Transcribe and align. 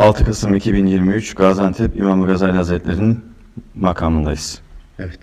6 0.00 0.24
Kasım 0.24 0.54
2023 0.54 1.34
Gaziantep 1.34 1.96
İmam 1.96 2.26
Gazali 2.26 2.52
Hazretleri'nin 2.52 3.20
makamındayız. 3.74 4.60
Evet. 4.98 5.18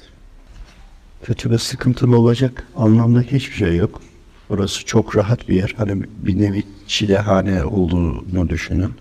Kötü 1.24 1.52
ve 1.52 1.58
sıkıntılı 1.58 2.18
olacak 2.18 2.68
anlamda 2.76 3.22
hiçbir 3.22 3.56
şey 3.56 3.76
yok. 3.76 4.02
Burası 4.50 4.86
çok 4.86 5.18
rahat 5.18 5.50
bir 5.50 5.56
yer. 5.56 5.74
Hani 5.78 6.04
bir 6.18 6.42
nevi 6.42 6.64
çilehane 6.88 7.64
olduğunu 7.64 8.50
düşünün. 8.50 8.94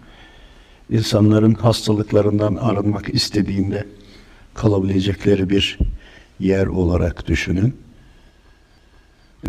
İnsanların 0.90 1.54
hastalıklarından 1.54 2.54
arınmak 2.54 3.14
istediğinde 3.14 3.86
kalabilecekleri 4.54 5.50
bir 5.50 5.78
yer 6.40 6.66
olarak 6.66 7.26
düşünün. 7.26 7.76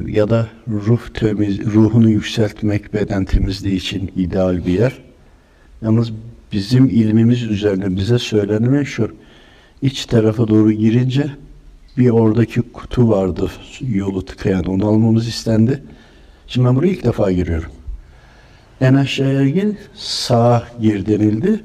Ya 0.06 0.30
da 0.30 0.48
ruh 0.68 1.10
temiz, 1.14 1.60
ruhunu 1.66 2.10
yükseltmek, 2.10 2.94
beden 2.94 3.26
temizliği 3.26 3.76
için 3.76 4.12
ideal 4.16 4.66
bir 4.66 4.74
yer. 4.74 5.07
Yalnız 5.82 6.12
bizim 6.52 6.86
ilmimiz 6.86 7.44
üzerine 7.44 7.96
bize 7.96 8.20
söylenen 8.20 8.84
şu. 8.84 9.12
iç 9.82 10.06
tarafa 10.06 10.48
doğru 10.48 10.72
girince 10.72 11.26
bir 11.98 12.10
oradaki 12.10 12.62
kutu 12.62 13.10
vardı 13.10 13.52
yolu 13.82 14.26
tıkayan. 14.26 14.66
Onu 14.66 14.88
almamız 14.88 15.28
istendi. 15.28 15.84
Şimdi 16.48 16.68
ben 16.68 16.76
buraya 16.76 16.88
ilk 16.88 17.04
defa 17.04 17.32
giriyorum. 17.32 17.72
En 18.82 18.94
aşağıya 18.94 19.50
gel 19.50 19.76
sağa 19.94 20.64
gir 20.82 21.06
denildi. 21.06 21.64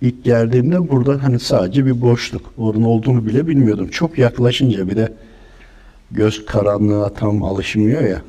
İlk 0.00 0.24
geldiğimde 0.24 0.88
burada 0.88 1.22
hani 1.22 1.38
sadece 1.38 1.86
bir 1.86 2.00
boşluk. 2.00 2.52
Onun 2.58 2.82
olduğunu 2.82 3.26
bile 3.26 3.46
bilmiyordum. 3.46 3.88
Çok 3.88 4.18
yaklaşınca 4.18 4.88
bir 4.88 4.96
de 4.96 5.12
göz 6.10 6.46
karanlığa 6.46 7.14
tam 7.14 7.42
alışmıyor 7.42 8.02
ya. 8.02 8.22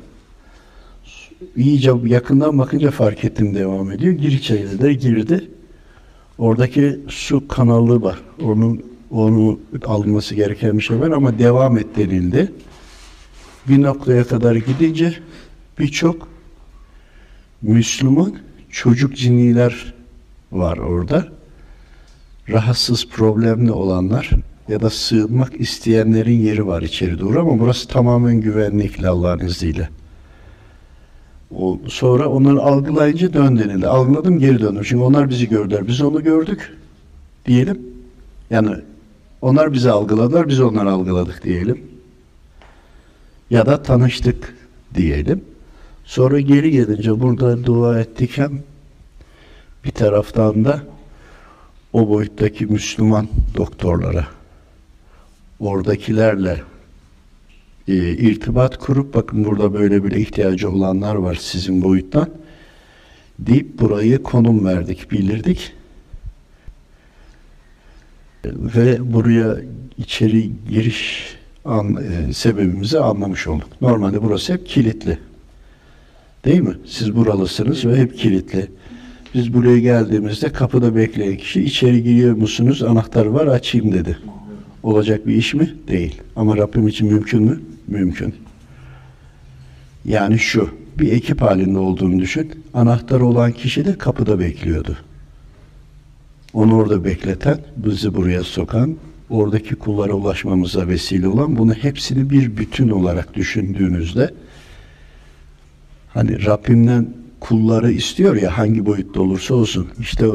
İyice 1.56 1.92
yakından 2.04 2.58
bakınca 2.58 2.90
fark 2.90 3.24
ettim 3.24 3.54
devam 3.54 3.92
ediyor. 3.92 4.12
Gir 4.12 4.32
içeri 4.32 4.80
de 4.80 4.92
girdi. 4.92 5.50
Oradaki 6.38 7.00
su 7.08 7.48
kanalı 7.48 8.02
var. 8.02 8.18
Onun 8.42 8.82
onu 9.10 9.60
alınması 9.86 10.34
gereken 10.34 10.78
bir 10.78 10.82
şey 10.82 11.00
var 11.00 11.10
ama 11.10 11.38
devam 11.38 11.78
et 11.78 11.86
denildi. 11.96 12.52
Bir 13.68 13.82
noktaya 13.82 14.24
kadar 14.24 14.56
gidince 14.56 15.14
birçok 15.78 16.28
Müslüman 17.62 18.36
çocuk 18.70 19.16
cinniler 19.16 19.94
var 20.52 20.78
orada. 20.78 21.28
Rahatsız, 22.48 23.08
problemli 23.08 23.72
olanlar 23.72 24.30
ya 24.68 24.80
da 24.80 24.90
sığınmak 24.90 25.60
isteyenlerin 25.60 26.38
yeri 26.38 26.66
var 26.66 26.82
içeri 26.82 27.20
doğru 27.20 27.40
ama 27.40 27.58
burası 27.58 27.88
tamamen 27.88 28.40
güvenlikli 28.40 29.08
Allah'ın 29.08 29.38
izniyle. 29.38 29.88
O, 31.56 31.78
sonra 31.88 32.28
onları 32.28 32.60
algılayınca 32.60 33.32
dön 33.32 33.58
denildi. 33.58 33.86
Algıladım 33.86 34.38
geri 34.38 34.60
döndüm. 34.60 34.82
Çünkü 34.84 35.02
onlar 35.02 35.30
bizi 35.30 35.48
gördüler. 35.48 35.88
Biz 35.88 36.00
onu 36.00 36.22
gördük 36.22 36.76
diyelim. 37.46 37.82
Yani 38.50 38.76
onlar 39.42 39.72
bizi 39.72 39.90
algıladılar, 39.90 40.48
biz 40.48 40.60
onları 40.60 40.90
algıladık 40.90 41.44
diyelim. 41.44 41.82
Ya 43.50 43.66
da 43.66 43.82
tanıştık 43.82 44.56
diyelim. 44.94 45.44
Sonra 46.04 46.40
geri 46.40 46.70
gelince 46.70 47.20
burada 47.20 47.64
dua 47.64 48.00
ettik 48.00 48.38
hem 48.38 48.62
bir 49.84 49.90
taraftan 49.90 50.64
da 50.64 50.82
o 51.92 52.08
boyuttaki 52.08 52.66
Müslüman 52.66 53.28
doktorlara, 53.56 54.26
oradakilerle 55.60 56.62
e, 57.90 58.16
irtibat 58.16 58.78
kurup 58.78 59.14
bakın 59.14 59.44
burada 59.44 59.74
böyle 59.74 60.04
bir 60.04 60.10
ihtiyacı 60.10 60.70
olanlar 60.70 61.14
var 61.14 61.34
sizin 61.40 61.82
boyuttan 61.82 62.28
deyip 63.38 63.80
burayı 63.80 64.22
konum 64.22 64.64
verdik, 64.64 65.10
bildirdik. 65.10 65.72
Ve 68.44 69.12
buraya 69.12 69.56
içeri 69.98 70.50
giriş 70.70 71.24
an, 71.64 71.96
e, 71.96 72.32
sebebimizi 72.32 73.00
anlamış 73.00 73.46
olduk. 73.46 73.68
Normalde 73.80 74.22
burası 74.22 74.52
hep 74.52 74.66
kilitli. 74.66 75.18
Değil 76.44 76.60
mi? 76.60 76.74
Siz 76.86 77.16
buralısınız 77.16 77.84
ve 77.84 77.96
hep 77.96 78.18
kilitli. 78.18 78.70
Biz 79.34 79.54
buraya 79.54 79.78
geldiğimizde 79.78 80.52
kapıda 80.52 80.96
bekleyen 80.96 81.36
kişi 81.36 81.62
içeri 81.62 82.02
giriyor 82.02 82.36
musunuz? 82.36 82.82
Anahtar 82.82 83.26
var 83.26 83.46
açayım 83.46 83.92
dedi. 83.92 84.18
Olacak 84.82 85.26
bir 85.26 85.34
iş 85.34 85.54
mi? 85.54 85.74
Değil. 85.88 86.20
Ama 86.36 86.56
Rabbim 86.56 86.88
için 86.88 87.12
mümkün 87.12 87.42
mü? 87.42 87.60
Mümkün. 87.90 88.34
Yani 90.04 90.38
şu, 90.38 90.70
bir 90.98 91.12
ekip 91.12 91.42
halinde 91.42 91.78
olduğunu 91.78 92.20
düşün. 92.20 92.64
Anahtar 92.74 93.20
olan 93.20 93.52
kişi 93.52 93.84
de 93.84 93.98
kapıda 93.98 94.38
bekliyordu. 94.38 94.96
Onu 96.52 96.76
orada 96.76 97.04
bekleten, 97.04 97.58
bizi 97.76 98.14
buraya 98.14 98.42
sokan, 98.42 98.96
oradaki 99.30 99.74
kullara 99.74 100.12
ulaşmamıza 100.12 100.88
vesile 100.88 101.28
olan 101.28 101.58
bunu 101.58 101.74
hepsini 101.74 102.30
bir 102.30 102.56
bütün 102.56 102.88
olarak 102.88 103.34
düşündüğünüzde 103.34 104.34
hani 106.08 106.46
Rabbimden 106.46 107.14
kulları 107.40 107.92
istiyor 107.92 108.36
ya 108.36 108.58
hangi 108.58 108.86
boyutta 108.86 109.20
olursa 109.20 109.54
olsun 109.54 109.88
işte 110.00 110.26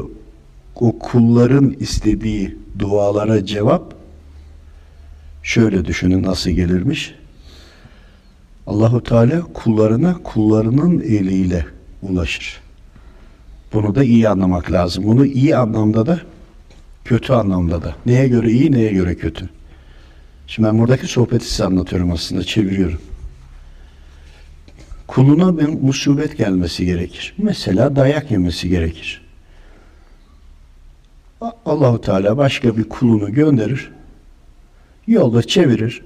o 0.76 1.00
kulların 1.00 1.76
istediği 1.80 2.58
dualara 2.80 3.46
cevap 3.46 3.96
şöyle 5.44 5.86
düşünün 5.86 6.24
nasıl 6.24 6.50
gelirmiş. 6.52 7.16
Allahu 8.68 9.04
Teala 9.04 9.42
kullarına 9.54 10.18
kullarının 10.24 11.00
eliyle 11.00 11.66
ulaşır. 12.02 12.62
Bunu 13.74 13.96
da 13.96 14.04
iyi 14.04 14.30
anlamak 14.30 14.72
lazım. 14.72 15.04
Bunu 15.04 15.26
iyi 15.26 15.56
anlamda 15.56 16.06
da 16.06 16.20
kötü 17.06 17.34
anlamda 17.34 17.84
da. 17.84 17.96
Neye 18.06 18.28
göre 18.28 18.52
iyi, 18.52 18.72
neye 18.72 18.92
göre 18.92 19.16
kötü. 19.16 19.50
Şimdi 20.48 20.68
ben 20.68 20.80
buradaki 20.80 21.08
sohbeti 21.08 21.46
size 21.46 21.66
anlatıyorum 21.66 22.12
aslında, 22.12 22.44
çeviriyorum. 22.44 23.02
Kuluna 25.08 25.58
bir 25.58 25.68
musibet 25.68 26.38
gelmesi 26.38 26.86
gerekir. 26.86 27.34
Mesela 27.38 27.96
dayak 27.96 28.32
yemesi 28.32 28.70
gerekir. 28.70 29.22
Allahu 31.66 32.02
Teala 32.02 32.38
başka 32.38 32.78
bir 32.78 32.90
kulunu 32.90 33.34
gönderir. 33.34 33.92
Yolda 35.08 35.44
çevirir. 35.44 36.02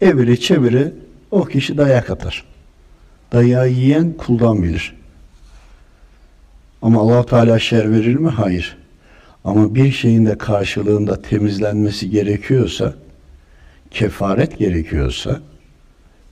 Evire 0.00 0.36
çevire 0.36 0.92
o 1.30 1.44
kişi 1.44 1.78
dayak 1.78 2.10
atar. 2.10 2.44
Dayağı 3.32 3.68
yiyen 3.68 4.12
kuldan 4.12 4.62
bilir. 4.62 4.94
Ama 6.82 7.00
allah 7.00 7.26
Teala 7.26 7.58
şer 7.58 7.92
verir 7.92 8.14
mi? 8.14 8.28
Hayır. 8.28 8.76
Ama 9.44 9.74
bir 9.74 9.92
şeyin 9.92 10.26
de 10.26 10.38
karşılığında 10.38 11.22
temizlenmesi 11.22 12.10
gerekiyorsa, 12.10 12.94
kefaret 13.90 14.58
gerekiyorsa, 14.58 15.40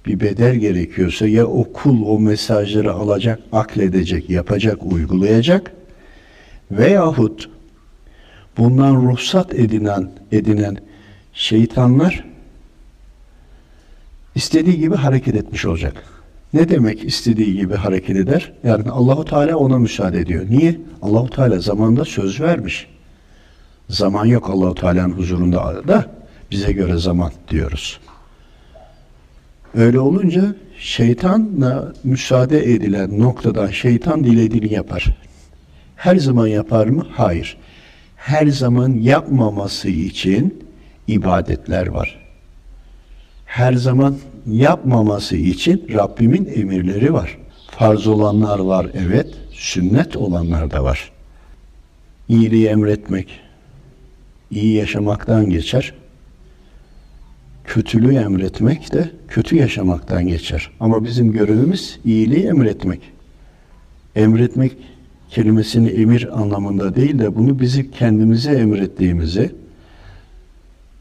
bir 0.06 0.20
bedel 0.20 0.54
gerekiyorsa 0.54 1.26
ya 1.26 1.46
o 1.46 1.72
kul 1.72 2.06
o 2.06 2.20
mesajları 2.20 2.92
alacak, 2.92 3.40
akledecek, 3.52 4.30
yapacak, 4.30 4.78
uygulayacak 4.92 5.72
veyahut 6.70 7.50
bundan 8.58 8.96
ruhsat 8.96 9.54
edinen, 9.54 10.10
edinen 10.32 10.76
şeytanlar 11.32 12.24
istediği 14.36 14.78
gibi 14.78 14.94
hareket 14.94 15.34
etmiş 15.34 15.64
olacak. 15.64 16.02
Ne 16.54 16.68
demek 16.68 17.04
istediği 17.04 17.56
gibi 17.56 17.74
hareket 17.74 18.16
eder? 18.16 18.52
Yani 18.64 18.90
Allahu 18.90 19.24
Teala 19.24 19.56
ona 19.56 19.78
müsaade 19.78 20.20
ediyor. 20.20 20.46
Niye? 20.50 20.80
Allahu 21.02 21.30
Teala 21.30 21.58
zamanda 21.58 22.04
söz 22.04 22.40
vermiş. 22.40 22.86
Zaman 23.88 24.26
yok 24.26 24.50
Allahu 24.50 24.74
Teala'nın 24.74 25.12
huzurunda 25.12 25.88
da 25.88 26.06
bize 26.50 26.72
göre 26.72 26.96
zaman 26.96 27.32
diyoruz. 27.50 28.00
Öyle 29.74 30.00
olunca 30.00 30.54
şeytanla 30.78 31.92
müsaade 32.04 32.72
edilen 32.72 33.20
noktadan 33.20 33.66
şeytan 33.70 34.24
dilediğini 34.24 34.72
yapar. 34.72 35.16
Her 35.96 36.16
zaman 36.16 36.46
yapar 36.46 36.86
mı? 36.86 37.06
Hayır. 37.12 37.56
Her 38.16 38.46
zaman 38.46 38.90
yapmaması 38.90 39.88
için 39.88 40.64
ibadetler 41.06 41.86
var. 41.86 42.25
Her 43.56 43.72
zaman 43.72 44.16
yapmaması 44.46 45.36
için 45.36 45.86
Rabbimin 45.94 46.52
emirleri 46.54 47.12
var. 47.12 47.38
Farz 47.70 48.06
olanlar 48.06 48.58
var 48.58 48.86
evet, 48.94 49.34
sünnet 49.52 50.16
olanlar 50.16 50.70
da 50.70 50.84
var. 50.84 51.12
İyiliği 52.28 52.66
emretmek, 52.66 53.40
iyi 54.50 54.74
yaşamaktan 54.74 55.50
geçer. 55.50 55.94
Kötülüğü 57.64 58.14
emretmek 58.14 58.92
de 58.92 59.10
kötü 59.28 59.56
yaşamaktan 59.56 60.26
geçer. 60.26 60.70
Ama 60.80 61.04
bizim 61.04 61.32
görevimiz 61.32 61.98
iyiliği 62.04 62.46
emretmek. 62.46 63.00
Emretmek 64.16 64.76
kelimesini 65.30 65.88
emir 65.88 66.40
anlamında 66.40 66.96
değil 66.96 67.18
de 67.18 67.36
bunu 67.36 67.60
bizi 67.60 67.90
kendimize 67.90 68.52
emrettiğimizi, 68.52 69.54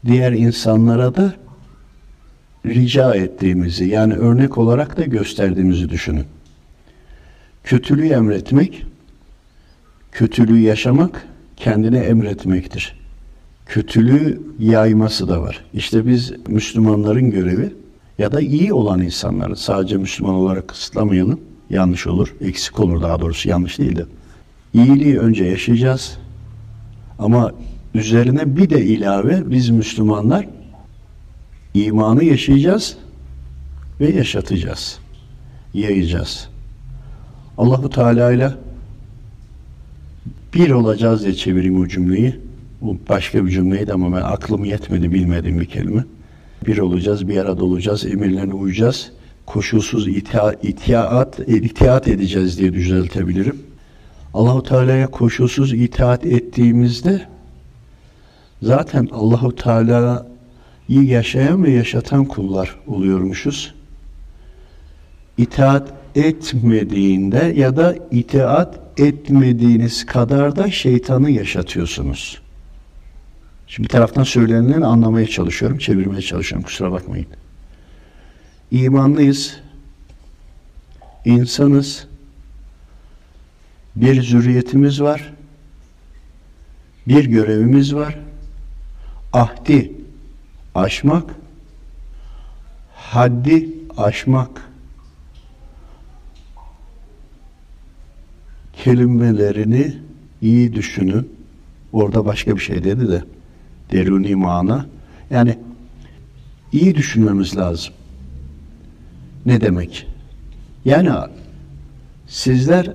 diğer 0.06 0.32
insanlara 0.32 1.14
da 1.14 1.45
rica 2.66 3.14
ettiğimizi 3.14 3.88
yani 3.88 4.14
örnek 4.14 4.58
olarak 4.58 4.96
da 4.96 5.02
gösterdiğimizi 5.04 5.88
düşünün. 5.88 6.24
Kötülüğü 7.64 8.08
emretmek 8.08 8.86
Kötülüğü 10.16 10.58
yaşamak 10.58 11.26
kendine 11.56 11.98
emretmektir. 11.98 12.96
Kötülüğü 13.66 14.40
yayması 14.58 15.28
da 15.28 15.42
var. 15.42 15.64
İşte 15.74 16.06
biz 16.06 16.32
Müslümanların 16.48 17.30
görevi 17.30 17.72
ya 18.18 18.32
da 18.32 18.40
iyi 18.40 18.72
olan 18.72 19.02
insanların 19.02 19.54
sadece 19.54 19.96
Müslüman 19.96 20.34
olarak 20.34 20.68
kısıtlamayalım. 20.68 21.40
Yanlış 21.70 22.06
olur, 22.06 22.34
eksik 22.40 22.80
olur 22.80 23.02
daha 23.02 23.20
doğrusu 23.20 23.48
yanlış 23.48 23.78
değil 23.78 23.96
de. 23.96 24.04
İyiliği 24.74 25.18
önce 25.18 25.44
yaşayacağız. 25.44 26.18
Ama 27.18 27.52
üzerine 27.94 28.56
bir 28.56 28.70
de 28.70 28.84
ilave 28.84 29.50
biz 29.50 29.70
Müslümanlar 29.70 30.48
imanı 31.84 32.24
yaşayacağız 32.24 32.96
ve 34.00 34.10
yaşatacağız. 34.10 34.98
Yayacağız. 35.74 36.48
Allahu 37.58 37.90
Teala 37.90 38.32
ile 38.32 38.50
bir 40.54 40.70
olacağız 40.70 41.24
diye 41.24 41.34
çevireyim 41.34 41.80
o 41.80 41.88
cümleyi. 41.88 42.40
Bu 42.80 42.96
başka 43.08 43.46
bir 43.46 43.50
cümleydi 43.50 43.92
ama 43.92 44.16
ben 44.16 44.22
aklım 44.22 44.64
yetmedi 44.64 45.12
bilmediğim 45.12 45.60
bir 45.60 45.64
kelime. 45.64 46.04
Bir 46.66 46.78
olacağız, 46.78 47.28
bir 47.28 47.36
arada 47.36 47.64
olacağız, 47.64 48.06
emirlerine 48.06 48.54
uyacağız. 48.54 49.12
Koşulsuz 49.46 50.08
itia, 50.08 50.52
itiat, 50.52 51.38
itiat 51.38 52.08
edeceğiz 52.08 52.58
diye 52.58 52.72
düzeltebilirim. 52.72 53.62
Allahu 54.34 54.62
Teala'ya 54.62 55.06
koşulsuz 55.06 55.72
itaat 55.72 56.26
ettiğimizde 56.26 57.26
zaten 58.62 59.08
Allahu 59.12 59.56
Teala'yı 60.86 61.08
yaşayan 61.08 61.64
ve 61.64 61.70
yaşatan 61.70 62.24
kullar 62.24 62.76
oluyormuşuz. 62.86 63.74
İtaat 65.38 65.92
etmediğinde 66.14 67.52
ya 67.56 67.76
da 67.76 67.96
itaat 68.10 69.00
etmediğiniz 69.00 70.06
kadar 70.06 70.56
da 70.56 70.70
şeytanı 70.70 71.30
yaşatıyorsunuz. 71.30 72.40
Şimdi 73.66 73.88
bir 73.88 73.92
taraftan 73.92 74.22
söylenenleri 74.22 74.84
anlamaya 74.84 75.26
çalışıyorum, 75.26 75.78
çevirmeye 75.78 76.22
çalışıyorum. 76.22 76.64
Kusura 76.64 76.92
bakmayın. 76.92 77.26
İmanlıyız, 78.70 79.60
insanız, 81.24 82.06
bir 83.96 84.22
zürriyetimiz 84.22 85.02
var, 85.02 85.32
bir 87.08 87.24
görevimiz 87.24 87.94
var. 87.94 88.18
Ahdi 89.32 89.95
aşmak, 90.76 91.34
haddi 92.94 93.68
aşmak. 93.96 94.62
Kelimelerini 98.72 99.94
iyi 100.42 100.74
düşünün. 100.74 101.36
Orada 101.92 102.24
başka 102.24 102.56
bir 102.56 102.60
şey 102.60 102.84
dedi 102.84 103.08
de 103.08 103.24
deruni 103.92 104.34
mana. 104.34 104.86
Yani 105.30 105.58
iyi 106.72 106.94
düşünmemiz 106.94 107.56
lazım. 107.56 107.94
Ne 109.46 109.60
demek? 109.60 110.06
Yani 110.84 111.10
sizler 112.26 112.92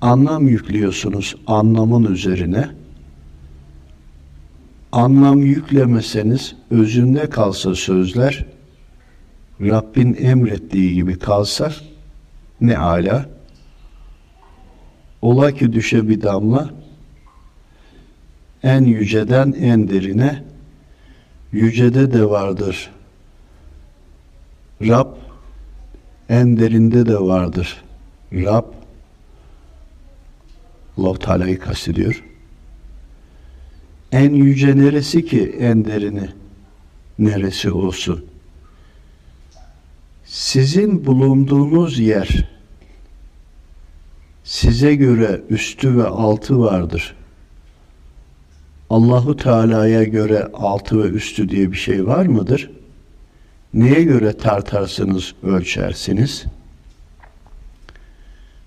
anlam 0.00 0.48
yüklüyorsunuz 0.48 1.34
anlamın 1.46 2.04
üzerine. 2.04 2.79
Anlam 4.92 5.40
yüklemeseniz 5.40 6.56
özünde 6.70 7.30
kalsa 7.30 7.74
sözler 7.74 8.46
Rabbin 9.60 10.16
emrettiği 10.20 10.94
gibi 10.94 11.18
kalsa 11.18 11.72
ne 12.60 12.78
ala. 12.78 13.26
Ola 15.22 15.52
ki 15.52 15.72
düşe 15.72 16.08
bir 16.08 16.22
damla 16.22 16.70
en 18.62 18.84
yüceden 18.84 19.52
en 19.52 19.88
derine 19.88 20.44
yücede 21.52 22.12
de 22.12 22.30
vardır. 22.30 22.90
Rab 24.82 25.08
en 26.28 26.56
derinde 26.56 27.06
de 27.06 27.20
vardır. 27.20 27.82
Rab 28.32 28.64
Allah 30.98 31.18
Teala'yı 31.18 31.58
kastediyor. 31.58 32.29
En 34.12 34.34
yüce 34.34 34.78
neresi 34.78 35.24
ki 35.26 35.56
en 35.60 35.84
derini 35.84 36.28
neresi 37.18 37.70
olsun? 37.70 38.24
Sizin 40.24 41.06
bulunduğunuz 41.06 41.98
yer 41.98 42.48
size 44.44 44.94
göre 44.94 45.40
üstü 45.50 45.96
ve 45.96 46.06
altı 46.06 46.60
vardır. 46.60 47.14
Allahu 48.90 49.36
Teala'ya 49.36 50.04
göre 50.04 50.48
altı 50.54 51.02
ve 51.02 51.08
üstü 51.08 51.48
diye 51.48 51.72
bir 51.72 51.76
şey 51.76 52.06
var 52.06 52.26
mıdır? 52.26 52.70
Neye 53.74 54.02
göre 54.02 54.32
tartarsınız, 54.32 55.34
ölçersiniz? 55.42 56.44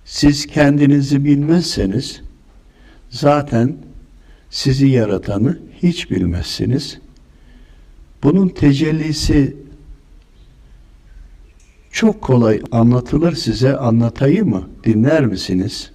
Siz 0.04 0.46
kendinizi 0.46 1.24
bilmezseniz 1.24 2.20
zaten 3.10 3.76
sizi 4.50 4.86
yaratanı 4.86 5.58
hiç 5.82 6.10
bilmezsiniz. 6.10 6.98
Bunun 8.22 8.48
tecellisi 8.48 9.56
çok 11.90 12.22
kolay 12.22 12.62
anlatılır 12.72 13.34
size 13.34 13.76
anlatayım 13.76 14.48
mı? 14.48 14.68
Dinler 14.84 15.26
misiniz? 15.26 15.90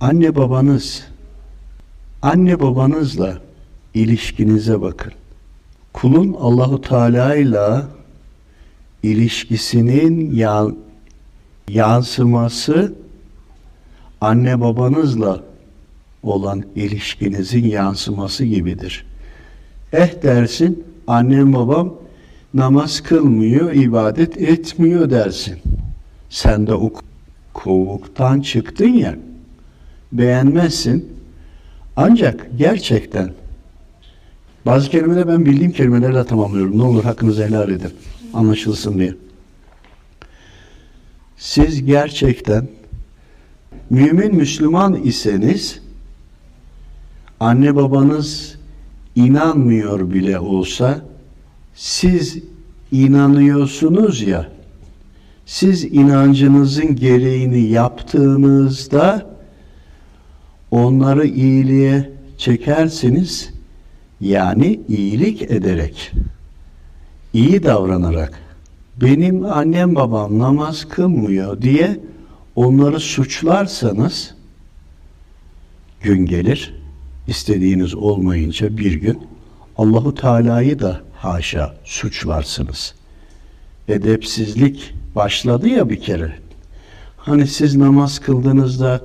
Anne 0.00 0.36
babanız 0.36 1.04
anne 2.22 2.60
babanızla 2.60 3.38
ilişkinize 3.94 4.80
bakın. 4.80 5.12
Kulun 5.92 6.36
Allahu 6.40 6.80
Teala 6.80 7.36
ile 7.36 7.82
ilişkisinin 9.02 10.34
yan, 10.34 10.76
yansıması 11.68 12.94
anne 14.20 14.60
babanızla 14.60 15.42
olan 16.24 16.64
ilişkinizin 16.76 17.64
yansıması 17.64 18.44
gibidir. 18.44 19.06
Eh 19.92 20.22
dersin, 20.22 20.84
annem 21.06 21.52
babam 21.52 21.94
namaz 22.54 23.00
kılmıyor, 23.00 23.72
ibadet 23.72 24.36
etmiyor 24.36 25.10
dersin. 25.10 25.58
Sen 26.30 26.66
de 26.66 26.74
o 26.74 26.92
kovuktan 27.54 28.40
çıktın 28.40 28.88
ya, 28.88 29.16
beğenmezsin. 30.12 31.14
Ancak 31.96 32.46
gerçekten 32.58 33.32
bazı 34.66 34.90
kelimeleri 34.90 35.28
ben 35.28 35.46
bildiğim 35.46 35.72
kelimelerle 35.72 36.24
tamamlıyorum. 36.24 36.78
Ne 36.78 36.82
olur 36.82 37.04
hakkınızı 37.04 37.46
helal 37.46 37.70
edin. 37.70 37.90
Anlaşılsın 38.34 38.98
diye. 38.98 39.14
Siz 41.36 41.84
gerçekten 41.84 42.68
mümin 43.90 44.34
Müslüman 44.34 44.94
iseniz 44.94 45.83
anne 47.44 47.76
babanız 47.76 48.58
inanmıyor 49.16 50.10
bile 50.10 50.38
olsa 50.38 51.00
siz 51.74 52.38
inanıyorsunuz 52.92 54.22
ya 54.22 54.48
siz 55.46 55.84
inancınızın 55.84 56.96
gereğini 56.96 57.60
yaptığınızda 57.60 59.30
onları 60.70 61.26
iyiliğe 61.26 62.10
çekersiniz 62.38 63.52
yani 64.20 64.80
iyilik 64.88 65.42
ederek 65.42 66.12
iyi 67.32 67.62
davranarak 67.62 68.40
benim 69.00 69.44
annem 69.44 69.94
babam 69.94 70.38
namaz 70.38 70.88
kılmıyor 70.88 71.62
diye 71.62 72.00
onları 72.56 73.00
suçlarsanız 73.00 74.34
gün 76.02 76.26
gelir 76.26 76.83
istediğiniz 77.28 77.94
olmayınca 77.94 78.78
bir 78.78 78.92
gün 78.92 79.22
Allahu 79.78 80.14
Teala'yı 80.14 80.78
da 80.78 81.00
haşa 81.16 81.74
suçlarsınız. 81.84 82.94
Edepsizlik 83.88 84.94
başladı 85.14 85.68
ya 85.68 85.90
bir 85.90 86.00
kere. 86.00 86.32
Hani 87.16 87.46
siz 87.46 87.76
namaz 87.76 88.18
kıldığınızda 88.18 89.00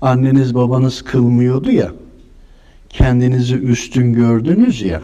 anneniz 0.00 0.54
babanız 0.54 1.02
kılmıyordu 1.02 1.70
ya. 1.70 1.92
Kendinizi 2.88 3.54
üstün 3.54 4.12
gördünüz 4.12 4.82
ya. 4.82 5.02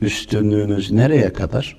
Üstünlüğünüz 0.00 0.90
nereye 0.90 1.32
kadar? 1.32 1.76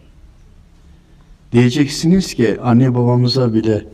Diyeceksiniz 1.51 2.33
ki 2.33 2.57
anne 2.61 2.95
babamıza 2.95 3.53
bile 3.53 3.85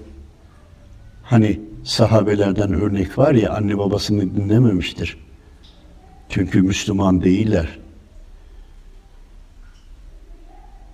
hani 1.23 1.59
sahabelerden 1.83 2.73
örnek 2.73 3.17
var 3.17 3.33
ya 3.33 3.53
anne 3.53 3.77
babasını 3.77 4.35
dinlememiştir. 4.35 5.17
Çünkü 6.31 6.61
Müslüman 6.61 7.23
değiller. 7.23 7.79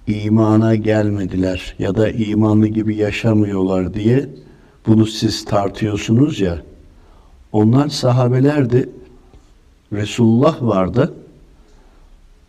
İmana 0.08 0.76
gelmediler 0.76 1.76
ya 1.80 1.96
da 1.96 2.10
imanlı 2.10 2.68
gibi 2.68 2.96
yaşamıyorlar 2.96 3.94
diye 3.94 4.30
bunu 4.88 5.06
siz 5.06 5.46
tartıyorsunuz 5.46 6.40
ya. 6.40 6.62
Onlar 7.52 7.90
sahabelerdi. 7.90 8.90
Resulullah 9.94 10.62
vardı. 10.62 11.14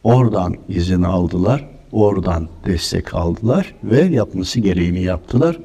Oradan 0.05 0.57
izin 0.69 1.03
aldılar. 1.03 1.69
Oradan 1.93 2.49
destek 2.67 3.15
aldılar 3.15 3.75
ve 3.85 4.01
yapması 4.01 4.61
gereğini 4.61 5.03
yaptılar. 5.03 5.59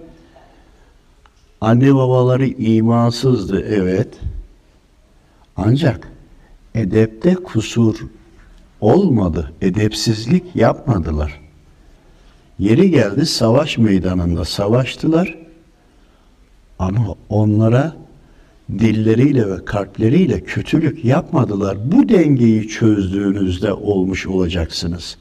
Anne 1.61 1.95
babaları 1.95 2.45
imansızdı 2.45 3.61
evet. 3.61 4.09
Ancak 5.57 6.12
edepte 6.75 7.33
kusur 7.35 7.95
olmadı. 8.81 9.51
Edepsizlik 9.61 10.55
yapmadılar. 10.55 11.39
Yeri 12.59 12.91
geldi 12.91 13.25
savaş 13.25 13.77
meydanında 13.77 14.45
savaştılar. 14.45 15.37
Ama 16.79 17.15
onlara 17.29 17.95
dilleriyle 18.79 19.49
ve 19.51 19.65
kalpleriyle 19.65 20.43
kötülük 20.43 21.05
yapmadılar. 21.05 21.77
Bu 21.91 22.09
dengeyi 22.09 22.67
çözdüğünüzde 22.67 23.73
olmuş 23.73 24.27
olacaksınız. 24.27 25.17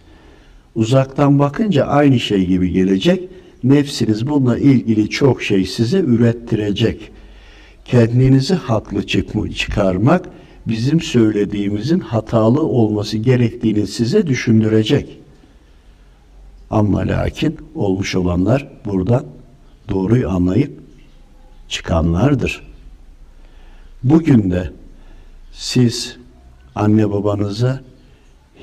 Uzaktan 0.75 1.39
bakınca 1.39 1.85
aynı 1.85 2.21
şey 2.21 2.47
gibi 2.47 2.73
gelecek. 2.73 3.29
Nefsiniz 3.65 4.27
bununla 4.29 4.59
ilgili 4.59 5.11
çok 5.11 5.43
şey 5.43 5.67
size 5.67 5.99
ürettirecek. 5.99 7.11
Kendinizi 7.85 8.55
haklı 8.55 9.07
çıkma- 9.07 9.55
çıkarmak 9.55 10.29
bizim 10.69 11.01
söylediğimizin 11.01 12.01
hatalı 12.01 12.63
olması 12.63 13.19
gerektiğini 13.19 13.87
size 13.87 14.27
düşündürecek. 14.27 15.19
Ama 16.71 16.99
lakin 16.99 17.59
olmuş 17.75 18.15
olanlar 18.15 18.69
buradan 18.85 19.25
doğruyu 19.89 20.31
anlayıp 20.31 20.81
çıkanlardır. 21.69 22.63
Bugün 24.03 24.51
de 24.51 24.73
siz 25.53 26.17
anne 26.75 27.11
babanıza 27.11 27.81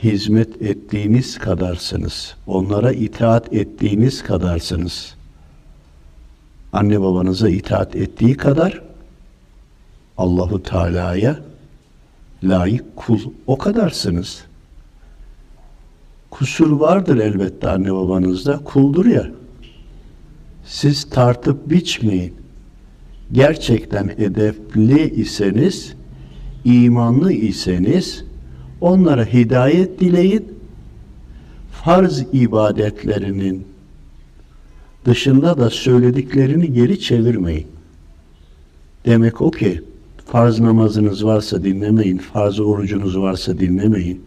hizmet 0.04 0.62
ettiğiniz 0.62 1.38
kadarsınız. 1.38 2.36
Onlara 2.48 2.92
itaat 2.92 3.54
ettiğiniz 3.54 4.24
kadarsınız. 4.24 5.16
Anne 6.74 7.02
babanıza 7.02 7.50
itaat 7.50 7.96
ettiği 7.96 8.38
kadar 8.38 8.82
Allahu 10.18 10.64
Teala'ya 10.64 11.40
layık 12.44 12.96
kul 12.96 13.20
o 13.48 13.58
kadarsınız. 13.58 14.46
Kusur 16.30 16.72
vardır 16.72 17.18
elbette 17.18 17.70
anne 17.70 17.94
babanızda. 17.94 18.58
Kuldur 18.58 19.06
ya. 19.06 19.30
Siz 20.66 21.10
tartıp 21.10 21.70
biçmeyin. 21.70 22.34
Gerçekten 23.32 24.08
edepli 24.18 25.10
iseniz, 25.10 25.94
imanlı 26.66 27.34
iseniz 27.34 28.26
onlara 28.82 29.26
hidayet 29.26 30.00
dileyin. 30.00 30.54
Farz 31.72 32.26
ibadetlerinin 32.34 33.68
dışında 35.06 35.58
da 35.58 35.70
söylediklerini 35.70 36.74
geri 36.74 37.00
çevirmeyin. 37.00 37.68
Demek 39.06 39.42
o 39.42 39.52
ki 39.52 39.84
farz 40.32 40.60
namazınız 40.60 41.26
varsa 41.26 41.64
dinlemeyin, 41.64 42.18
farz 42.18 42.60
orucunuz 42.60 43.18
varsa 43.18 43.60
dinlemeyin. 43.60 44.22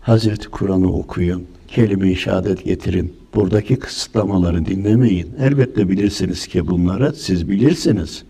Hazreti 0.00 0.48
Kur'an'ı 0.48 0.92
okuyun, 0.92 1.46
kelime-i 1.68 2.16
şehadet 2.16 2.64
getirin. 2.64 3.16
Buradaki 3.34 3.76
kısıtlamaları 3.76 4.66
dinlemeyin. 4.66 5.34
Elbette 5.40 5.88
bilirsiniz 5.88 6.46
ki 6.46 6.66
bunları 6.66 7.12
siz 7.12 7.48
bilirsiniz. 7.48 8.24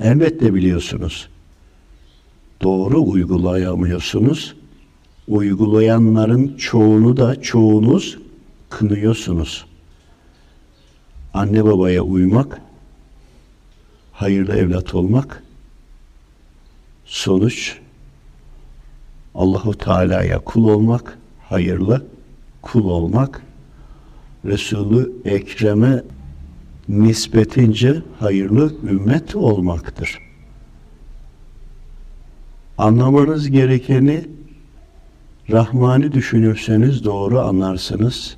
Elbette 0.00 0.54
biliyorsunuz. 0.54 1.28
Doğru 2.62 3.02
uygulayamıyorsunuz. 3.02 4.56
Uygulayanların 5.28 6.56
çoğunu 6.56 7.16
da 7.16 7.42
çoğunuz 7.42 8.18
kınıyorsunuz. 8.70 9.64
Anne 11.34 11.64
babaya 11.64 12.02
uymak, 12.02 12.60
hayırlı 14.12 14.56
evlat 14.56 14.94
olmak, 14.94 15.42
sonuç 17.10 17.76
Allahu 19.34 19.78
Teala'ya 19.78 20.38
kul 20.38 20.68
olmak, 20.68 21.18
hayırlı 21.48 22.06
kul 22.62 22.84
olmak, 22.84 23.42
Resulü 24.44 25.12
Ekrem'e 25.24 26.02
nispetince 26.88 28.02
hayırlı 28.18 28.74
ümmet 28.90 29.36
olmaktır. 29.36 30.18
Anlamanız 32.78 33.50
gerekeni 33.50 34.24
Rahman'i 35.50 36.12
düşünürseniz 36.12 37.04
doğru 37.04 37.40
anlarsınız. 37.40 38.36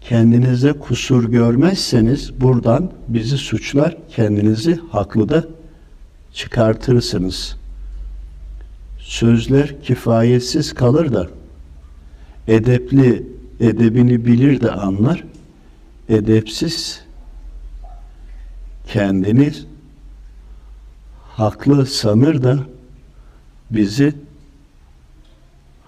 Kendinize 0.00 0.72
kusur 0.72 1.30
görmezseniz 1.30 2.40
buradan 2.40 2.92
bizi 3.08 3.38
suçlar, 3.38 3.96
kendinizi 4.08 4.80
haklı 4.90 5.28
da 5.28 5.44
çıkartırsınız. 6.32 7.56
Sözler 9.06 9.82
kifayetsiz 9.82 10.74
kalır 10.74 11.12
da 11.12 11.28
edepli 12.48 13.26
edebini 13.60 14.26
bilir 14.26 14.60
de 14.60 14.70
anlar. 14.70 15.24
Edepsiz 16.08 17.04
kendini 18.86 19.52
haklı 21.36 21.86
sanır 21.86 22.42
da 22.42 22.58
bizi 23.70 24.14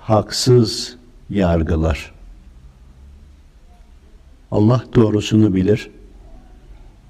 haksız 0.01 0.97
yargılar. 1.31 2.13
Allah 4.51 4.85
doğrusunu 4.95 5.55
bilir. 5.55 5.91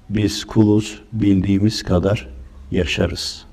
Biz 0.09 0.45
kuluz 0.45 1.01
bildiğimiz 1.13 1.83
kadar 1.83 2.29
yaşarız. 2.71 3.48